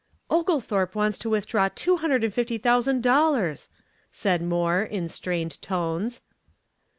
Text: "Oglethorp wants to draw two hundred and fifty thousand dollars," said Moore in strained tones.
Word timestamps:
"Oglethorp 0.31 0.95
wants 0.95 1.19
to 1.19 1.39
draw 1.41 1.69
two 1.69 1.97
hundred 1.97 2.23
and 2.23 2.33
fifty 2.33 2.57
thousand 2.57 3.03
dollars," 3.03 3.69
said 4.09 4.41
Moore 4.41 4.81
in 4.81 5.07
strained 5.07 5.61
tones. 5.61 6.21